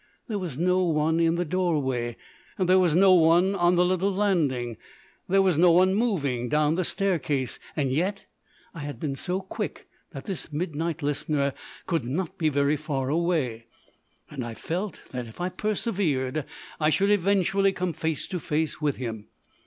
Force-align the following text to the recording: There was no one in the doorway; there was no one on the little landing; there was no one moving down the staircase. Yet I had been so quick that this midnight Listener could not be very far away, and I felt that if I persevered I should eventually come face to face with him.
There 0.27 0.39
was 0.39 0.57
no 0.57 0.83
one 0.85 1.19
in 1.19 1.35
the 1.35 1.45
doorway; 1.45 2.17
there 2.57 2.79
was 2.79 2.95
no 2.95 3.13
one 3.13 3.53
on 3.53 3.75
the 3.75 3.85
little 3.85 4.11
landing; 4.11 4.77
there 5.29 5.43
was 5.43 5.59
no 5.59 5.69
one 5.69 5.93
moving 5.93 6.49
down 6.49 6.73
the 6.73 6.83
staircase. 6.83 7.59
Yet 7.77 8.25
I 8.73 8.79
had 8.79 8.99
been 8.99 9.13
so 9.15 9.41
quick 9.41 9.87
that 10.09 10.25
this 10.25 10.51
midnight 10.51 11.03
Listener 11.03 11.53
could 11.85 12.03
not 12.03 12.39
be 12.39 12.49
very 12.49 12.77
far 12.77 13.09
away, 13.09 13.67
and 14.27 14.43
I 14.43 14.55
felt 14.55 14.99
that 15.11 15.27
if 15.27 15.39
I 15.39 15.49
persevered 15.49 16.45
I 16.79 16.89
should 16.89 17.11
eventually 17.11 17.71
come 17.71 17.93
face 17.93 18.27
to 18.29 18.39
face 18.39 18.81
with 18.81 18.95
him. 18.95 19.27